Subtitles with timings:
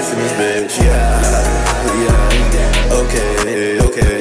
[0.00, 0.84] this in this bitch.
[0.84, 1.20] Yeah,
[2.04, 3.00] yeah.
[3.00, 4.20] Okay, okay.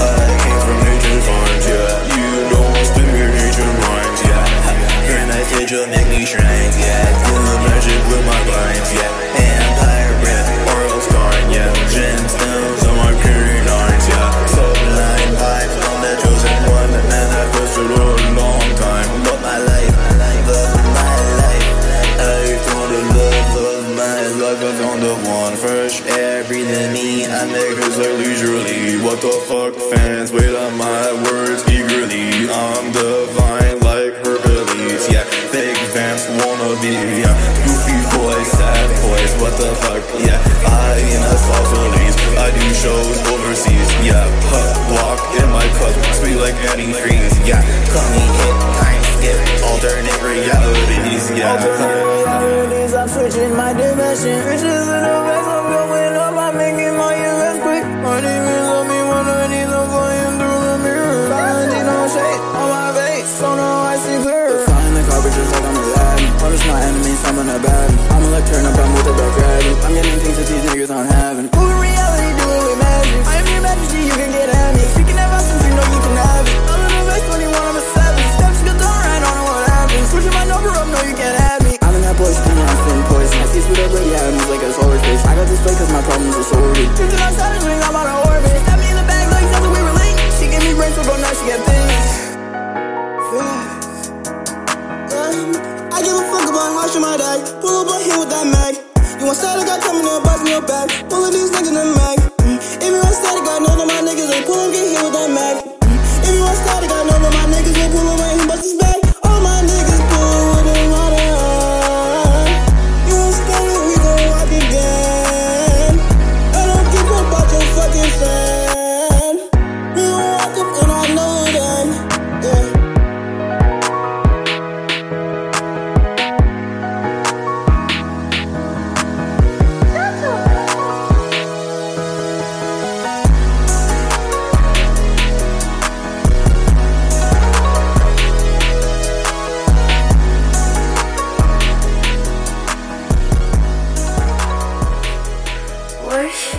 [0.00, 1.66] I came from nature's arms.
[1.70, 4.20] Yeah, you know I spit your nature's rhymes.
[4.26, 6.79] Yeah, your nice hit will make me shrink.
[27.40, 29.00] My niggas are leisurely.
[29.04, 30.32] What the fuck, fans?
[30.32, 32.48] Wait on my words eagerly.
[32.52, 35.08] I'm divine like Hercules.
[35.08, 36.92] Yeah, fake vamps wanna be.
[37.24, 37.32] Yeah,
[37.64, 39.32] goofy boys, sad boys.
[39.40, 40.04] What the fuck?
[40.20, 41.72] Yeah, I in a sauce
[42.40, 43.88] I do shows overseas.
[44.04, 47.36] Yeah, huh, walk in my cup, sweet like antifreeze.
[47.48, 51.30] Yeah, call me hit, time skip, alternate realities.
[51.32, 51.52] Yeah.
[51.52, 54.44] Alternate realities, I'm switching my dimension.
[54.44, 55.29] Riches in the
[64.18, 66.38] Defying the garbage just like I'm Aladdin.
[66.38, 67.90] Punish my enemies, I'm in a bad.
[68.10, 68.99] I'ma like turn up, I'm
[96.00, 97.44] I give a fuck about how should my die.
[97.60, 98.72] Pull up on here with that mag.
[99.20, 100.88] You want static, I come in there, bust me your back.
[101.12, 102.16] Pulling these niggas in the mag.
[102.40, 102.56] Mm.
[102.56, 105.28] If you want static, I know that my niggas ain't pulling, get here with that
[105.28, 105.60] mag.
[105.60, 106.24] Mm.
[106.24, 106.79] If you want static,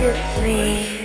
[0.00, 0.99] to me.